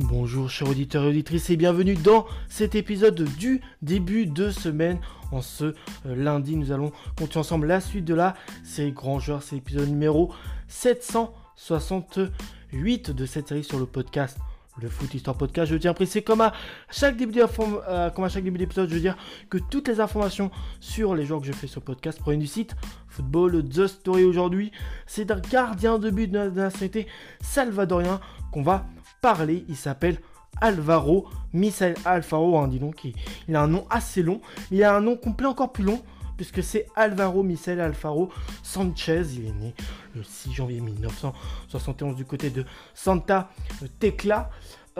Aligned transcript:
Bonjour 0.00 0.48
chers 0.48 0.68
auditeurs 0.68 1.02
et 1.02 1.08
auditrices 1.08 1.50
et 1.50 1.56
bienvenue 1.56 1.96
dans 1.96 2.24
cet 2.48 2.76
épisode 2.76 3.20
du 3.36 3.60
début 3.82 4.26
de 4.26 4.52
semaine. 4.52 5.00
En 5.32 5.42
ce 5.42 5.64
euh, 5.64 5.74
lundi, 6.14 6.54
nous 6.54 6.70
allons 6.70 6.92
continuer 7.16 7.40
ensemble 7.40 7.66
la 7.66 7.80
suite 7.80 8.04
de 8.04 8.14
la 8.14 8.34
série 8.62 8.92
Grand 8.92 9.18
Joueur. 9.18 9.42
C'est 9.42 9.56
l'épisode 9.56 9.88
numéro 9.88 10.32
768 10.68 13.10
de 13.10 13.26
cette 13.26 13.48
série 13.48 13.64
sur 13.64 13.80
le 13.80 13.86
podcast 13.86 14.38
le 14.80 14.88
Foot 14.88 15.12
Histoire 15.14 15.36
Podcast. 15.36 15.70
Je 15.70 15.76
tiens 15.76 15.90
à 15.90 15.94
préciser, 15.94 16.22
comme 16.22 16.40
à 16.40 16.52
chaque 16.90 17.16
début 17.16 17.40
euh, 17.40 18.10
comme 18.10 18.24
à 18.24 18.28
chaque 18.28 18.44
début 18.44 18.58
d'épisode, 18.58 18.88
je 18.88 18.94
veux 18.94 19.00
dire 19.00 19.16
que 19.50 19.58
toutes 19.58 19.88
les 19.88 20.00
informations 20.00 20.50
sur 20.80 21.14
les 21.14 21.26
joueurs 21.26 21.40
que 21.40 21.46
je 21.46 21.52
fais 21.52 21.66
sur 21.66 21.80
le 21.80 21.86
podcast 21.86 22.20
proviennent 22.20 22.40
du 22.40 22.46
site 22.46 22.76
Football 23.18 23.68
The 23.68 23.88
Story 23.88 24.24
aujourd'hui. 24.24 24.70
C'est 25.06 25.32
un 25.32 25.40
gardien 25.40 25.98
de 25.98 26.08
but 26.08 26.28
de 26.28 26.38
la 26.38 26.50
nationalité 26.50 27.08
salvadorien 27.40 28.20
qu'on 28.52 28.62
va 28.62 28.86
parler. 29.20 29.64
Il 29.68 29.74
s'appelle 29.74 30.18
Alvaro 30.60 31.26
Misael 31.52 31.96
Alfaro. 32.04 32.58
Hein, 32.58 32.68
dis 32.68 32.78
donc, 32.78 33.04
il, 33.48 33.56
a 33.56 33.62
un 33.62 33.66
nom 33.66 33.86
assez 33.90 34.22
long. 34.22 34.40
Il 34.70 34.84
a 34.84 34.94
un 34.94 35.00
nom 35.00 35.16
complet 35.16 35.48
encore 35.48 35.72
plus 35.72 35.84
long 35.84 36.00
puisque 36.36 36.62
c'est 36.62 36.86
Alvaro 36.94 37.42
Misael 37.42 37.80
Alfaro 37.80 38.30
Sanchez. 38.62 39.22
Il 39.34 39.46
est 39.46 39.52
né 39.52 39.74
le 40.14 40.22
6 40.22 40.52
janvier 40.52 40.80
1971 40.80 42.14
du 42.14 42.24
côté 42.24 42.50
de 42.50 42.64
Santa 42.94 43.50
Tecla. 43.98 44.48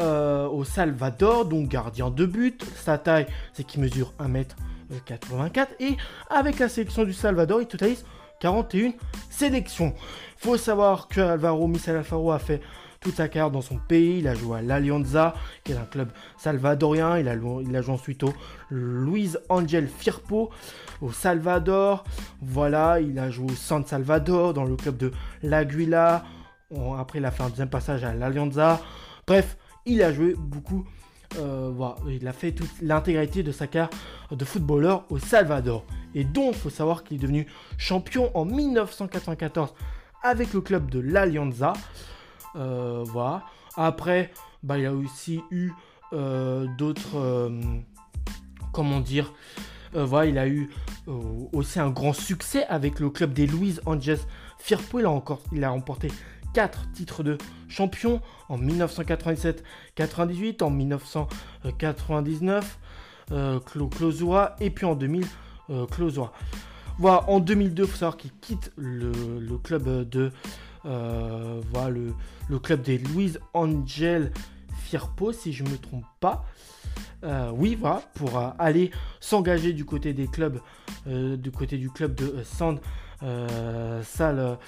Euh, 0.01 0.47
au 0.47 0.63
Salvador, 0.63 1.45
donc 1.45 1.69
gardien 1.69 2.09
de 2.11 2.25
but. 2.25 2.65
Sa 2.77 2.99
taille, 2.99 3.27
c'est 3.53 3.65
qu'il 3.65 3.81
mesure 3.81 4.13
1m84. 4.93 5.69
Et 5.81 5.97
avec 6.31 6.59
la 6.59 6.69
sélection 6.69 7.05
du 7.05 7.13
Salvador, 7.13 7.61
il 7.61 7.67
totalise 7.67 8.05
41 8.41 8.93
sélections. 9.31 9.95
Faut 10.37 10.57
savoir 10.57 11.09
que 11.09 11.21
Alvaro 11.21 11.67
Misael 11.67 11.97
Alfaro 11.97 12.31
a 12.31 12.39
fait 12.39 12.61
toute 13.01 13.17
sa 13.17 13.29
carrière 13.29 13.51
dans 13.51 13.61
son 13.61 13.77
pays. 13.77 14.19
Il 14.19 14.29
a 14.29 14.35
joué 14.35 14.59
à 14.59 14.63
l'Alianza, 14.63 15.35
qui 15.65 15.73
est 15.73 15.77
un 15.77 15.85
club 15.85 16.11
salvadorien. 16.37 17.19
Il 17.19 17.29
a, 17.29 17.35
il 17.35 17.77
a 17.77 17.83
joué 17.83 17.95
ensuite 17.95 18.23
au 18.23 18.33
Luis 18.71 19.37
Angel 19.49 19.89
Firpo, 19.89 20.51
au 21.01 21.13
Salvador. 21.13 22.05
Voilà, 22.41 23.01
il 23.01 23.19
a 23.19 23.31
joué 23.31 23.53
au 23.53 23.57
San 23.57 23.85
Salvador, 23.85 24.55
dans 24.55 24.65
le 24.65 24.77
club 24.77 24.97
de 24.97 25.13
l'Aguila. 25.43 26.25
Après, 26.99 27.19
il 27.19 27.25
a 27.25 27.31
fait 27.31 27.43
un 27.43 27.49
deuxième 27.49 27.71
passage 27.71 28.05
à 28.05 28.13
l'Alianza. 28.13 28.81
Bref, 29.27 29.57
il 29.87 30.03
a 30.03 30.13
joué 30.13 30.35
beaucoup. 30.37 30.85
Euh, 31.37 31.73
il 32.09 32.27
a 32.27 32.33
fait 32.33 32.53
toute 32.53 32.71
l'intégralité 32.81 33.43
de 33.43 33.53
sa 33.53 33.67
carrière 33.67 33.91
de 34.31 34.45
footballeur 34.45 35.05
au 35.11 35.19
Salvador. 35.19 35.85
Et 36.15 36.25
donc, 36.25 36.55
il 36.55 36.59
faut 36.59 36.71
savoir 36.71 37.05
qu'il 37.05 37.19
est 37.19 37.21
devenu 37.21 37.47
champion 37.77 38.31
en 38.35 38.45
1994 38.45 39.75
avec 40.23 40.53
le 40.53 40.61
club 40.61 40.91
de 40.91 41.01
l'Alianza. 41.01 41.75
Euh, 42.57 43.05
voilà. 43.07 43.45
Après, 43.77 44.33
bah, 44.63 44.79
il 44.79 44.87
a 44.87 44.95
aussi 44.95 45.43
eu 45.51 45.71
euh, 46.13 46.67
d'autres. 46.79 47.51
Comment 48.73 49.01
dire 49.01 49.33
voilà, 49.95 50.27
il 50.29 50.39
a 50.39 50.47
eu 50.47 50.69
aussi 51.53 51.81
un 51.81 51.89
grand 51.89 52.13
succès 52.13 52.67
avec 52.67 53.01
le 53.01 53.09
club 53.09 53.33
des 53.33 53.47
Louis 53.47 53.79
Angeles 53.87 54.21
Firpo. 54.59 54.99
Il 54.99 55.07
a, 55.07 55.11
encore, 55.11 55.41
il 55.51 55.65
a 55.65 55.71
remporté 55.71 56.09
4 56.55 56.93
titres 56.93 57.23
de 57.23 57.37
champion 57.69 58.23
en 58.49 58.59
1997-98, 58.59 60.63
en 60.63 60.71
1999, 60.71 62.79
euh, 63.31 63.61
et 64.61 64.71
puis 64.71 64.87
en 64.87 64.95
2000, 64.95 65.27
euh, 65.71 65.87
Voilà, 66.99 67.29
en 67.29 67.41
2002, 67.41 67.83
il 67.83 67.89
faut 67.89 67.97
savoir 67.97 68.17
qu'il 68.17 68.31
quitte 68.41 68.73
le, 68.77 69.13
club 69.63 70.09
de 70.09 70.33
euh, 70.87 71.61
voilà, 71.73 71.97
le, 72.49 72.59
club 72.59 72.83
des 72.83 72.99
Louise 72.99 73.41
Angel 73.55 74.33
Firpo, 74.85 75.33
si 75.33 75.53
je 75.53 75.65
ne 75.65 75.71
me 75.71 75.79
trompe 75.79 76.05
pas. 76.21 76.45
Euh, 77.25 77.51
oui, 77.53 77.77
voilà, 77.79 78.03
pour 78.15 78.39
euh, 78.39 78.51
aller 78.59 78.91
s'engager 79.21 79.73
du 79.73 79.85
côté 79.85 80.13
des 80.13 80.29
clubs, 80.29 80.61
du 81.07 81.51
côté 81.51 81.79
du 81.79 81.91
club 81.91 82.15
de 82.15 82.43
San 82.45 82.79
Sal, 84.03 84.59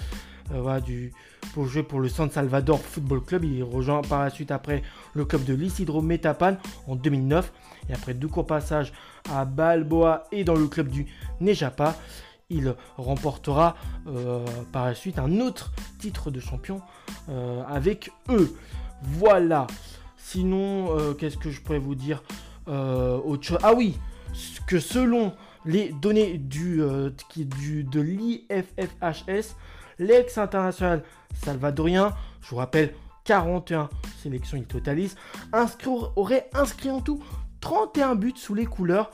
voilà, 0.53 0.81
du, 0.81 1.13
pour 1.53 1.65
jouer 1.65 1.83
pour 1.83 1.99
le 1.99 2.09
San 2.09 2.29
Salvador 2.29 2.79
Football 2.79 3.23
Club. 3.23 3.43
Il 3.45 3.63
rejoint 3.63 4.01
par 4.01 4.23
la 4.23 4.29
suite 4.29 4.51
après 4.51 4.83
le 5.13 5.25
club 5.25 5.43
de 5.43 5.53
l'Isidro 5.53 6.01
Metapan 6.01 6.57
en 6.87 6.95
2009. 6.95 7.51
Et 7.89 7.93
après 7.93 8.13
deux 8.13 8.27
courts 8.27 8.47
passages 8.47 8.93
à 9.29 9.45
Balboa 9.45 10.25
et 10.31 10.43
dans 10.43 10.55
le 10.55 10.67
club 10.67 10.87
du 10.87 11.07
Nejapa, 11.39 11.95
il 12.51 12.75
remportera 12.97 13.75
euh, 14.07 14.45
par 14.71 14.85
la 14.85 14.93
suite 14.93 15.17
un 15.17 15.39
autre 15.39 15.71
titre 15.99 16.29
de 16.31 16.39
champion 16.39 16.81
euh, 17.29 17.63
avec 17.67 18.11
eux. 18.29 18.53
Voilà. 19.01 19.67
Sinon, 20.17 20.97
euh, 20.97 21.13
qu'est-ce 21.13 21.37
que 21.37 21.49
je 21.49 21.61
pourrais 21.61 21.79
vous 21.79 21.95
dire 21.95 22.23
autre 22.67 23.43
chose 23.43 23.57
Ah 23.63 23.73
oui, 23.73 23.97
que 24.65 24.79
selon 24.79 25.33
les 25.65 25.89
données 25.89 26.37
du, 26.37 26.81
du 27.35 27.83
de 27.83 27.99
l'IFFHS, 27.99 29.55
l'ex-international 29.99 31.03
salvadorien, 31.33 32.13
je 32.41 32.49
vous 32.49 32.57
rappelle, 32.57 32.93
41 33.25 33.89
sélections 34.21 34.57
il 34.57 34.65
totalise, 34.65 35.15
aurait 36.15 36.49
inscrit 36.53 36.89
en 36.89 37.01
tout 37.01 37.21
31 37.61 38.15
buts 38.15 38.33
sous 38.35 38.55
les 38.55 38.65
couleurs 38.65 39.11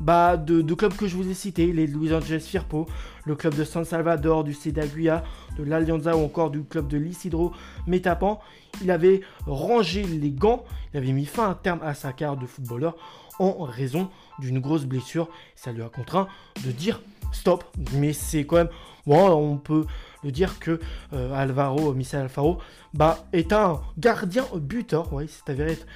bah, 0.00 0.36
de, 0.36 0.74
clubs 0.74 0.94
que 0.94 1.06
je 1.06 1.16
vous 1.16 1.28
ai 1.28 1.34
cités, 1.34 1.72
les 1.72 1.86
Los 1.86 2.12
Angeles 2.12 2.46
Firpo, 2.46 2.86
le 3.24 3.34
club 3.34 3.54
de 3.54 3.64
San 3.64 3.84
Salvador, 3.84 4.44
du 4.44 4.52
Cedaguia, 4.52 5.24
de 5.56 5.64
l'Alianza 5.64 6.16
ou 6.16 6.24
encore 6.24 6.50
du 6.50 6.62
club 6.64 6.86
de 6.86 6.98
l'Isidro 6.98 7.52
Metapan. 7.86 8.38
Il 8.82 8.90
avait 8.90 9.22
rangé 9.46 10.02
les 10.02 10.30
gants, 10.30 10.64
il 10.92 10.98
avait 10.98 11.12
mis 11.12 11.24
fin 11.24 11.50
à 11.50 11.54
terme 11.54 11.80
à 11.82 11.94
sa 11.94 12.12
carrière 12.12 12.38
de 12.38 12.46
footballeur 12.46 12.94
en 13.38 13.64
raison 13.64 14.10
d'une 14.38 14.60
grosse 14.60 14.84
blessure. 14.84 15.28
Ça 15.54 15.72
lui 15.72 15.82
a 15.82 15.88
contraint 15.88 16.28
de 16.64 16.70
dire 16.72 17.00
stop. 17.32 17.64
Mais 17.94 18.12
c'est 18.12 18.44
quand 18.44 18.56
même, 18.56 18.70
bon, 19.06 19.30
on 19.30 19.56
peut 19.56 19.86
dire 20.30 20.58
que 20.58 20.80
euh, 21.12 21.32
Alvaro, 21.34 21.92
Michel 21.94 22.22
Alfaro, 22.22 22.58
bah, 22.94 23.26
est 23.32 23.52
un 23.52 23.80
gardien 23.98 24.44
buteur. 24.54 25.12
Oui, 25.12 25.28
c'est 25.28 25.50
avéré 25.50 25.72
être 25.72 25.86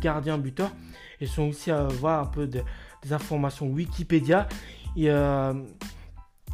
gardien 0.00 0.38
buteur. 0.38 0.70
Et 1.20 1.26
sont 1.26 1.48
aussi 1.48 1.70
à 1.70 1.84
voir 1.84 2.22
un 2.22 2.26
peu 2.26 2.46
de 2.46 2.62
informations 3.10 3.66
Wikipédia. 3.68 4.48
Et, 4.96 5.10
euh, 5.10 5.52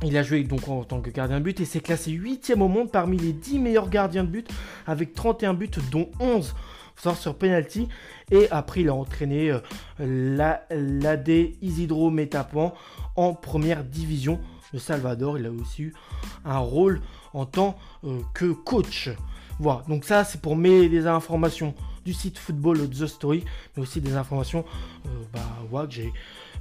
il 0.05 0.17
a 0.17 0.23
joué 0.23 0.43
donc 0.43 0.69
en 0.69 0.83
tant 0.83 1.01
que 1.01 1.11
gardien 1.11 1.39
de 1.39 1.45
but 1.45 1.61
et 1.61 1.65
s'est 1.65 1.81
classé 1.81 2.11
8 2.11 2.53
au 2.59 2.69
monde 2.69 2.91
parmi 2.91 3.17
les 3.17 3.33
10 3.33 3.61
meilleurs 3.61 3.89
gardiens 3.89 4.25
de 4.25 4.29
but 4.29 4.51
avec 4.87 5.15
31 5.15 5.55
buts 5.55 5.71
dont 5.93 6.11
11 6.19 6.55
sort 6.97 7.17
sur 7.17 7.37
penalty. 7.37 7.89
Et 8.31 8.49
après, 8.51 8.81
il 8.81 8.89
a 8.89 8.95
entraîné 8.95 9.53
euh, 10.01 10.61
l'AD 10.71 11.29
Isidro 11.61 12.11
Metapan 12.11 12.75
en 13.17 13.35
première 13.35 13.85
division 13.85 14.41
de 14.73 14.79
Salvador. 14.79 15.39
Il 15.39 15.47
a 15.47 15.51
aussi 15.51 15.85
eu 15.85 15.95
un 16.45 16.59
rôle 16.59 17.01
en 17.35 17.47
tant 17.47 17.77
euh, 18.05 18.21
que 18.35 18.53
coach. 18.53 19.11
Voilà, 19.59 19.85
donc 19.89 20.05
ça 20.05 20.25
c'est 20.25 20.41
pour 20.41 20.57
mes 20.57 20.89
des 20.89 21.07
informations 21.07 21.75
du 22.05 22.13
site 22.13 22.39
Football 22.39 22.89
The 22.89 23.07
Story, 23.07 23.45
mais 23.77 23.83
aussi 23.83 24.01
des 24.01 24.15
informations 24.15 24.65
bah, 25.33 25.41
ouais, 25.71 25.87
que 25.87 25.93
j'ai 25.93 26.13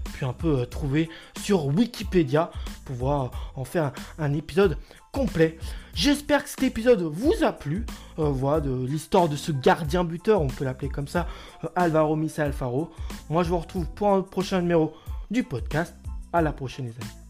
pu 0.03 0.25
un 0.25 0.33
peu 0.33 0.59
euh, 0.59 0.65
trouver 0.65 1.09
sur 1.39 1.65
Wikipédia 1.65 2.51
pour 2.85 2.95
pouvoir 2.95 3.51
en 3.55 3.63
faire 3.63 3.91
un, 4.17 4.33
épisode 4.33 4.77
complet. 5.11 5.57
J'espère 5.93 6.43
que 6.43 6.49
cet 6.49 6.63
épisode 6.63 7.01
vous 7.01 7.43
a 7.43 7.51
plu. 7.51 7.85
Euh, 8.19 8.29
voilà, 8.29 8.61
de 8.61 8.85
l'histoire 8.85 9.27
de 9.29 9.35
ce 9.35 9.51
gardien 9.51 10.03
buteur, 10.03 10.41
on 10.41 10.47
peut 10.47 10.63
l'appeler 10.63 10.89
comme 10.89 11.07
ça, 11.07 11.27
euh, 11.63 11.67
Alvaro 11.75 12.15
Misa 12.15 12.43
Alfaro. 12.43 12.91
Moi, 13.29 13.43
je 13.43 13.49
vous 13.49 13.57
retrouve 13.57 13.87
pour 13.87 14.09
un 14.09 14.21
prochain 14.21 14.61
numéro 14.61 14.93
du 15.29 15.43
podcast. 15.43 15.93
À 16.33 16.41
la 16.41 16.53
prochaine, 16.53 16.85
les 16.85 16.91
amis. 16.91 17.20